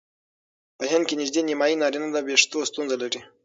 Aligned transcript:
په 0.77 0.83
هند 0.91 1.03
کې 1.07 1.15
نژدې 1.21 1.41
نیمایي 1.49 1.75
نارینه 1.81 2.07
د 2.11 2.17
وېښتو 2.27 2.59
ستونزه 2.69 2.95
لري. 3.01 3.19